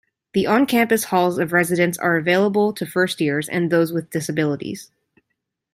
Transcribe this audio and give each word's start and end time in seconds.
The 0.33 0.47
on-campus 0.47 1.03
halls 1.03 1.37
of 1.37 1.53
residence 1.53 1.95
are 1.95 2.17
available 2.17 2.73
to 2.73 2.87
first 2.87 3.21
years 3.21 3.47
and 3.47 3.69
those 3.71 3.93
with 3.93 4.09
disabilities. 4.09 4.89